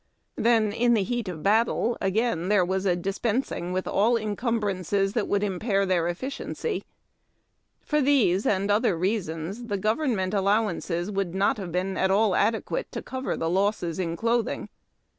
[0.35, 5.27] Then, in the heat of battle, again there was a dispensing with all encumbrances that
[5.27, 6.61] would impair 318 HARD TACK AND COFFEE.
[6.65, 6.85] their efficiency.
[7.83, 12.33] For these and other reasons, the govern mental aUowances would not have been at all
[12.33, 14.69] adequate to cover the losses in clothing.